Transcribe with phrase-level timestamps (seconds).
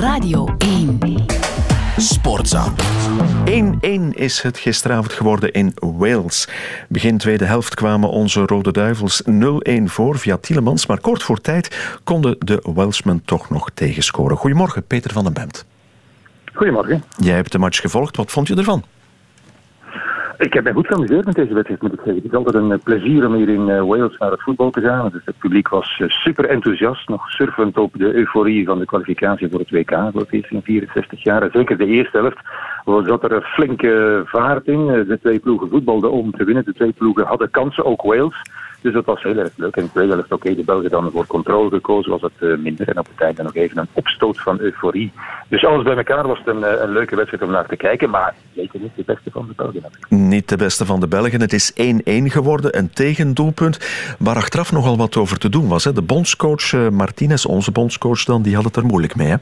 [0.00, 0.98] Radio 1.
[1.96, 2.72] Sportza.
[3.44, 6.48] 1-1 is het gisteravond geworden in Wales.
[6.88, 11.98] Begin tweede helft kwamen onze Rode Duivels 0-1 voor via Tielemans, maar kort voor tijd
[12.04, 14.36] konden de Welshmen toch nog tegenscoren.
[14.36, 15.66] Goedemorgen, Peter van den Bemt.
[16.52, 17.04] Goedemorgen.
[17.16, 18.84] Jij hebt de match gevolgd, wat vond je ervan?
[20.38, 22.14] Ik heb mij goed geamuseerd met deze wedstrijd, moet ik zeggen.
[22.14, 24.80] Het is altijd een eh, plezier om hier in eh, Wales naar het voetbal te
[24.80, 25.10] gaan.
[25.12, 29.48] Dus het publiek was eh, super enthousiast, nog surfend op de euforie van de kwalificatie
[29.50, 31.48] voor het WK voor het eerst in 64 jaar.
[31.52, 32.38] zeker de eerste helft
[33.06, 34.86] zat er een flinke vaart in.
[34.86, 36.64] De twee ploegen voetbalden om te winnen.
[36.64, 38.42] De twee ploegen hadden kansen, ook Wales.
[38.80, 39.76] Dus dat was heel erg leuk.
[39.76, 42.58] En in de tweede helft, oké, de Belgen dan voor controle gekozen, was het uh,
[42.58, 42.88] minder.
[42.88, 45.12] En op het einde nog even een opstoot van euforie.
[45.48, 48.10] Dus alles bij elkaar was het een, uh, een leuke wedstrijd om naar te kijken.
[48.10, 49.82] Maar zeker niet de beste van de Belgen.
[50.28, 51.40] Niet de beste van de Belgen.
[51.40, 51.74] Het is 1-1
[52.04, 53.78] geworden, een tegendoelpunt.
[54.18, 55.84] Waar achteraf nogal wat over te doen was.
[55.84, 55.92] Hè.
[55.92, 59.28] De bondscoach uh, Martinez, onze bondscoach dan, die had het er moeilijk mee.
[59.28, 59.36] Hè?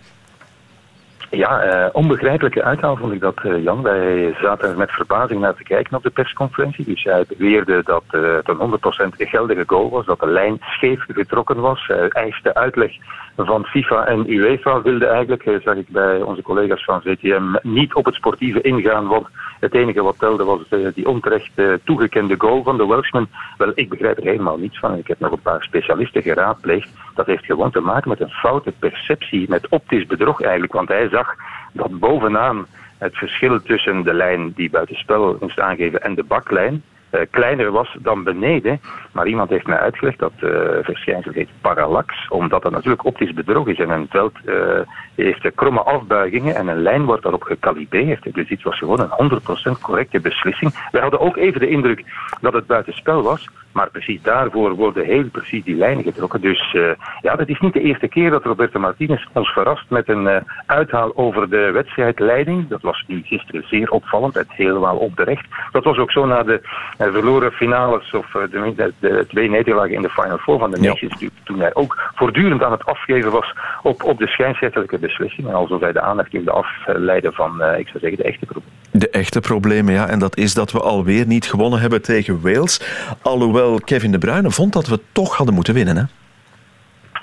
[1.30, 3.82] Ja, uh, onbegrijpelijke uithaal vond ik dat, uh, Jan.
[3.82, 6.84] Wij zaten met verbazing naar te kijken op de persconferentie.
[6.84, 8.78] Dus hij beweerde dat uh, het een
[9.14, 11.86] 100% geldige goal was, dat de lijn scheef getrokken was.
[11.86, 12.92] Hij eiste uitleg
[13.36, 18.04] van FIFA en UEFA, wilde eigenlijk, zag ik bij onze collega's van VTM, niet op
[18.04, 19.26] het sportieve ingaan, want
[19.60, 20.60] het enige wat telde was
[20.94, 21.50] die onterecht
[21.84, 23.28] toegekende goal van de Welshman.
[23.56, 24.98] Wel, ik begrijp er helemaal niets van.
[24.98, 26.88] Ik heb nog een paar specialisten geraadpleegd.
[27.16, 31.08] Dat heeft gewoon te maken met een foute perceptie, met optisch bedrog eigenlijk, want hij
[31.08, 31.34] zag
[31.72, 32.66] dat bovenaan
[32.98, 37.96] het verschil tussen de lijn die buitenspel moest aangeven en de baklijn uh, kleiner was
[38.00, 38.80] dan beneden.
[39.12, 40.50] Maar iemand heeft mij uitgelegd dat uh,
[40.82, 43.78] verschijnsel heet parallax, omdat dat natuurlijk optisch bedrog is.
[43.78, 44.80] En een veld uh,
[45.14, 48.34] heeft kromme afbuigingen en een lijn wordt daarop gecalibreerd.
[48.34, 49.40] Dus dit was gewoon een
[49.76, 50.88] 100% correcte beslissing.
[50.90, 52.04] Wij hadden ook even de indruk
[52.40, 53.48] dat het buitenspel was.
[53.76, 56.40] Maar precies daarvoor worden heel precies die lijnen getrokken.
[56.40, 60.08] Dus uh, ja, dat is niet de eerste keer dat Roberto Martinez ons verrast met
[60.08, 62.68] een uh, uithaal over de wedstrijdleiding.
[62.68, 65.46] Dat was nu gisteren zeer opvallend en helemaal opterecht.
[65.72, 69.94] Dat was ook zo na de uh, verloren finales of de, de, de, twee nederlagen
[69.94, 70.88] in de Final Four van de ja.
[70.88, 71.24] Nations.
[71.44, 75.48] Toen hij ook voortdurend aan het afgeven was op, op de schijnschriftelijke beslissing.
[75.48, 78.85] En alsof hij de aandacht wilde afleiden van, ik zou zeggen, de echte problemen.
[78.98, 80.08] De echte problemen, ja.
[80.08, 82.80] En dat is dat we alweer niet gewonnen hebben tegen Wales.
[83.22, 85.96] Alhoewel Kevin De Bruyne vond dat we toch hadden moeten winnen.
[85.96, 86.02] Hè?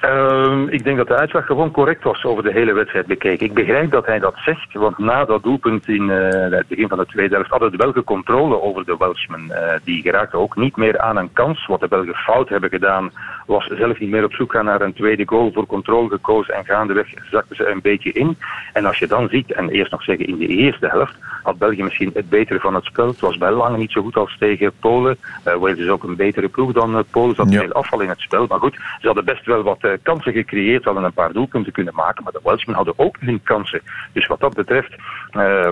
[0.06, 3.46] Um, ik denk dat de uitslag gewoon correct was over de hele wedstrijd bekeken.
[3.46, 6.98] Ik begrijp dat hij dat zegt, want na dat doelpunt in uh, het begin van
[6.98, 9.46] de tweede helft hadden de Belgen controle over de Welshmen.
[9.50, 11.66] Uh, die geraakten ook niet meer aan een kans.
[11.66, 13.12] Wat de Belgen fout hebben gedaan,
[13.46, 16.66] was zelf niet meer op zoek gaan naar een tweede goal voor controle gekozen en
[16.66, 18.38] gaandeweg zakten ze een beetje in.
[18.74, 21.84] En als je dan ziet, en eerst nog zeggen in de eerste helft, had België
[21.84, 23.08] misschien het betere van het spel.
[23.08, 25.18] Het was bij lang niet zo goed als tegen Polen.
[25.48, 27.36] Uh, Wales is ook een betere ploeg dan Polen.
[27.36, 27.66] Ze hadden ja.
[27.66, 28.46] veel afval in het spel.
[28.48, 30.84] Maar goed, ze hadden best wel wat kansen gecreëerd.
[30.84, 32.24] Hadden een paar doelpunten kunnen maken.
[32.24, 33.82] Maar de Welshmen hadden ook hun kansen.
[34.14, 34.96] Dus wat dat betreft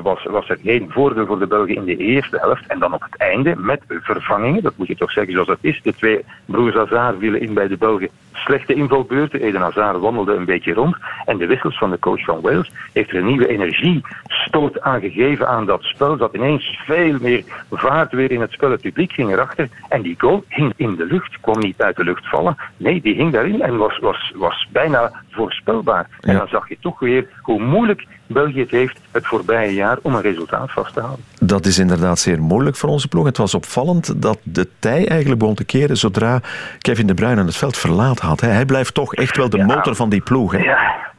[0.02, 2.68] was, was er geen voordeel voor de Belgen in de eerste helft.
[2.68, 4.64] En dan op het einde met vervangingen.
[4.64, 5.82] Dat moet je toch zeggen zoals het is.
[5.82, 8.10] De twee broers Hazard vielen in bij de Belgen.
[8.34, 9.42] Slechte invalbeurten.
[9.42, 10.96] Eden Hazard wandelde een beetje rond.
[11.26, 15.48] En de wissels van de coach van Wales heeft er een nieuwe energiestoot aan gegeven
[15.48, 16.18] aan dat spel.
[16.18, 18.72] Dat ineens veel meer vaart weer in het spel.
[18.72, 19.70] Het publiek ging erachter.
[19.90, 21.40] En die goal hing in de lucht.
[21.40, 22.58] Kwam niet uit de lucht vallen.
[22.78, 26.10] Nee, die hing daarin en was, was, was bijna voorspelbaar.
[26.20, 30.16] En dan zag je toch weer hoe moeilijk België het heeft het voorbije jaar om
[30.16, 31.26] een resultaat vast te houden.
[31.40, 33.26] Dat is inderdaad zeer moeilijk voor onze ploeg.
[33.26, 36.42] Het was opvallend dat de tij eigenlijk begon te keren zodra
[36.80, 38.42] Kevin De Bruyne het veld verlaten had.
[38.42, 40.52] Hij blijft toch echt wel de motor van die ploeg.
[40.52, 40.58] Hè?
[40.58, 41.11] Ja.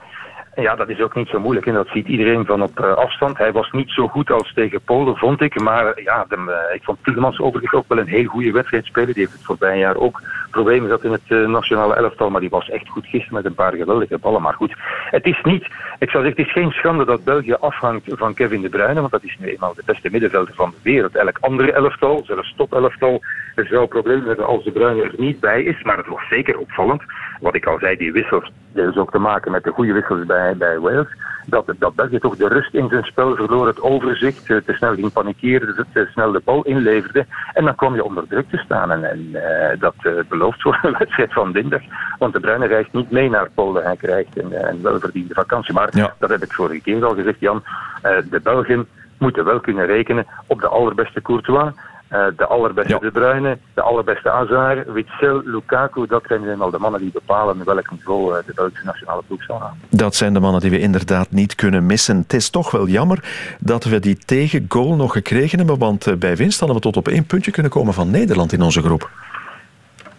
[0.54, 3.38] Ja, dat is ook niet zo moeilijk en dat ziet iedereen van op uh, afstand.
[3.38, 5.60] Hij was niet zo goed als tegen Polen, vond ik.
[5.60, 9.14] Maar ja, de, uh, ik vond Tielemans overigens ook wel een heel goede wedstrijd spelen.
[9.14, 12.30] Die heeft het voorbije jaar ook problemen gehad in het nationale elftal.
[12.30, 14.42] Maar die was echt goed gisteren met een paar geweldige ballen.
[14.42, 14.74] Maar goed,
[15.10, 15.64] het is niet,
[15.98, 19.00] ik zou zeggen, het is geen schande dat België afhangt van Kevin De Bruyne.
[19.00, 21.16] Want dat is nu eenmaal de beste middenvelder van de wereld.
[21.16, 23.22] Elk andere elftal, zelfs top elftal,
[23.54, 25.82] zou problemen hebben als De Bruyne er niet bij is.
[25.82, 27.02] Maar het was zeker opvallend.
[27.40, 30.26] Wat ik al zei, die wissels, dat is ook te maken met de goede wissels
[30.26, 31.06] bij, bij Wales.
[31.46, 35.12] Dat, dat België toch de rust in zijn spel verloor, het overzicht, te snel ging
[35.12, 37.26] panikeren, te snel de bal inleverde.
[37.52, 38.90] En dan kwam je onder druk te staan.
[38.90, 41.80] En, en uh, dat uh, belooft voor een wedstrijd van dinsdag.
[42.18, 43.84] Want de Bruyne reist niet mee naar Polen.
[43.84, 45.74] Hij krijgt een, een welverdiende vakantie.
[45.74, 46.14] Maar ja.
[46.18, 47.62] dat heb ik vorige keer al gezegd, Jan.
[48.02, 48.86] Uh, de Belgen
[49.18, 51.72] moeten wel kunnen rekenen op de allerbeste Courtois.
[52.12, 52.98] Uh, de allerbeste ja.
[52.98, 56.06] De Bruyne, de allerbeste Hazard, Witsel, Lukaku.
[56.06, 59.62] Dat zijn al de mannen die bepalen welk niveau uh, de Belgische nationale ploeg zal
[59.62, 59.78] aan.
[59.88, 62.16] Dat zijn de mannen die we inderdaad niet kunnen missen.
[62.16, 63.24] Het is toch wel jammer
[63.60, 67.08] dat we die tegengoal nog gekregen hebben, want uh, bij winst hadden we tot op
[67.08, 69.10] één puntje kunnen komen van Nederland in onze groep.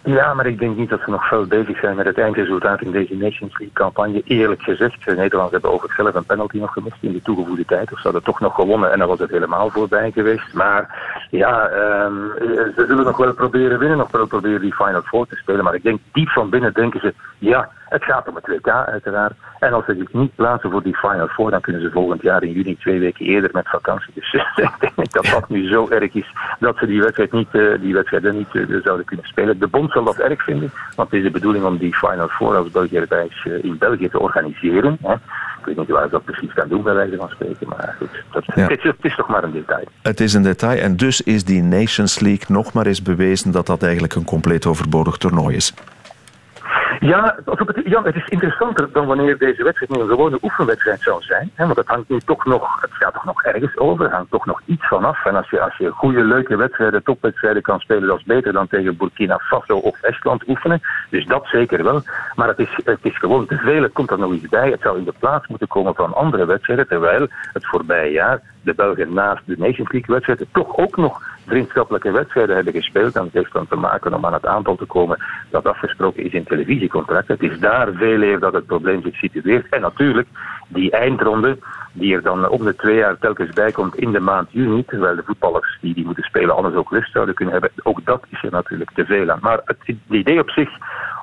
[0.06, 2.90] Ja, maar ik denk niet dat ze nog veel bezig zijn met het eindresultaat in
[2.90, 4.22] deze Nations League-campagne.
[4.24, 7.92] Eerlijk gezegd, de Nederlanders hebben overigens zelf een penalty nog gemist in de toegevoegde tijd.
[7.92, 10.52] Of ze hadden toch nog gewonnen en dan was het helemaal voorbij geweest.
[10.52, 10.82] Maar
[11.36, 11.70] ja,
[12.04, 12.32] um,
[12.76, 15.64] ze zullen nog wel proberen winnen, nog wel proberen die Final Four te spelen.
[15.64, 19.34] Maar ik denk diep van binnen denken ze, ja, het gaat om het WK uiteraard.
[19.58, 22.42] En als ze zich niet plaatsen voor die Final Four, dan kunnen ze volgend jaar
[22.42, 24.12] in juni twee weken eerder met vakantie.
[24.14, 27.80] Dus ik denk dat dat nu zo erg is dat ze die wedstrijd niet, uh,
[27.80, 29.58] die wedstrijden niet uh, zouden kunnen spelen.
[29.58, 32.56] De bond zal dat erg vinden, want het is de bedoeling om die Final Four
[32.56, 34.98] als België uh, in België te organiseren.
[35.02, 35.14] Hè.
[35.66, 37.68] Ik weet niet waar ze dat precies gaan doen, bij wijze van spreken.
[37.68, 38.62] Maar goed, dat, ja.
[38.68, 39.84] het, is, het, is, toch maar een detail.
[40.02, 43.66] Het is een detail en dus is die Nations League nog maar eens bewezen dat
[43.66, 45.74] dat eigenlijk een compleet overbodig toernooi is.
[47.04, 47.36] Ja,
[47.84, 51.50] Jan, het is interessanter dan wanneer deze wedstrijd nu een gewone oefenwedstrijd zou zijn.
[51.54, 54.30] Hè, want het hangt nu toch nog, het gaat toch nog ergens over, er hangt
[54.30, 55.24] toch nog iets vanaf.
[55.24, 58.68] En als je, als je goede, leuke wedstrijden, topwedstrijden kan spelen, dat is beter dan
[58.68, 60.80] tegen Burkina Faso of Estland oefenen.
[61.10, 62.02] Dus dat zeker wel.
[62.34, 64.70] Maar het is, het is gewoon te veel, het komt er nog iets bij.
[64.70, 68.74] Het zou in de plaats moeten komen van andere wedstrijden, terwijl het voorbije jaar de
[68.74, 73.16] Belgen naast de Nations League wedstrijden toch ook nog vriendschappelijke wedstrijden hebben gespeeld.
[73.16, 75.18] En het heeft dan te maken om aan het aantal te komen
[75.50, 77.34] dat afgesproken is in televisiecontracten.
[77.40, 79.68] Het is daar veel eer dat het probleem zich situeert.
[79.68, 80.28] En natuurlijk
[80.68, 81.58] die eindronde
[81.92, 85.16] die er dan om de twee jaar telkens bij komt in de maand juni, terwijl
[85.16, 87.70] de voetballers die die moeten spelen anders ook rust zouden kunnen hebben.
[87.82, 89.38] Ook dat is er natuurlijk te veel aan.
[89.42, 90.70] Maar het, het idee op zich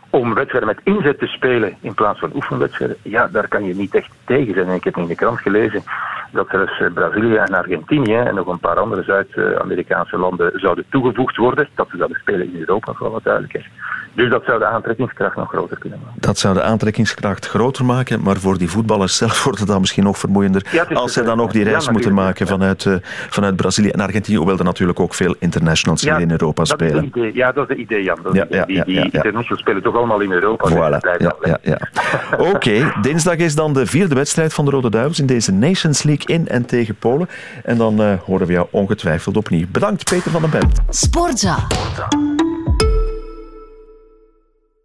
[0.09, 3.95] om wedstrijden met inzet te spelen in plaats van oefenwedstrijden, ja, daar kan je niet
[3.95, 4.67] echt tegen zijn.
[4.67, 5.83] En ik heb in de krant gelezen
[6.31, 11.37] dat zelfs eh, Brazilië en Argentinië en nog een paar andere Zuid-Amerikaanse landen zouden toegevoegd
[11.37, 11.69] worden.
[11.75, 13.65] Dat ze zouden spelen in Europa, voor wat duidelijkheid.
[14.13, 16.21] Dus dat zou de aantrekkingskracht nog groter kunnen maken.
[16.21, 20.03] Dat zou de aantrekkingskracht groter maken, maar voor die voetballers zelf wordt het dan misschien
[20.03, 20.65] nog vermoeiender.
[20.71, 22.95] Ja, als ze dan ook die reis ja, moeten maken vanuit, uh,
[23.29, 27.11] vanuit Brazilië en Argentinië, hoewel er natuurlijk ook veel internationals hier in Europa spelen.
[27.33, 28.19] Ja, dat is het idee, Jan.
[28.23, 28.65] Dat ja, idee.
[28.65, 30.69] Die, die internationals spelen toch allemaal in Europa.
[30.69, 31.17] Voilà.
[31.17, 31.77] Ja, ja, ja.
[32.37, 32.93] Oké, okay.
[33.01, 36.47] dinsdag is dan de vierde wedstrijd van de Rode Duivels in deze Nations League in
[36.47, 37.29] en tegen Polen.
[37.63, 39.65] En dan uh, horen we jou ongetwijfeld opnieuw.
[39.69, 40.79] Bedankt, Peter van den Bent.
[40.89, 41.67] Sportza.
[41.69, 42.40] Sportza.